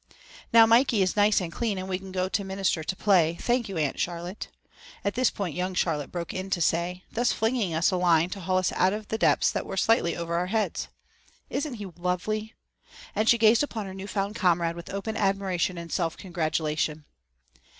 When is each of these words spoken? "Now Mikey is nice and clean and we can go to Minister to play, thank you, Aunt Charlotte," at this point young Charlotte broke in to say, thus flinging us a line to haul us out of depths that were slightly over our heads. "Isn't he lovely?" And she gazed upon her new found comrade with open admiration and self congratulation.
"Now 0.51 0.65
Mikey 0.65 1.03
is 1.03 1.15
nice 1.15 1.39
and 1.41 1.51
clean 1.51 1.77
and 1.77 1.87
we 1.87 1.99
can 1.99 2.11
go 2.11 2.27
to 2.27 2.43
Minister 2.43 2.83
to 2.83 2.95
play, 2.95 3.35
thank 3.39 3.69
you, 3.69 3.77
Aunt 3.77 3.99
Charlotte," 3.99 4.47
at 5.05 5.13
this 5.13 5.29
point 5.29 5.55
young 5.55 5.75
Charlotte 5.75 6.11
broke 6.11 6.33
in 6.33 6.49
to 6.49 6.59
say, 6.59 7.03
thus 7.11 7.31
flinging 7.31 7.75
us 7.75 7.91
a 7.91 7.97
line 7.97 8.31
to 8.31 8.39
haul 8.39 8.57
us 8.57 8.71
out 8.71 8.93
of 8.93 9.07
depths 9.09 9.51
that 9.51 9.63
were 9.67 9.77
slightly 9.77 10.17
over 10.17 10.33
our 10.37 10.47
heads. 10.47 10.87
"Isn't 11.51 11.75
he 11.75 11.85
lovely?" 11.85 12.55
And 13.15 13.29
she 13.29 13.37
gazed 13.37 13.61
upon 13.61 13.85
her 13.85 13.93
new 13.93 14.07
found 14.07 14.35
comrade 14.35 14.75
with 14.75 14.89
open 14.89 15.15
admiration 15.15 15.77
and 15.77 15.91
self 15.91 16.17
congratulation. 16.17 17.05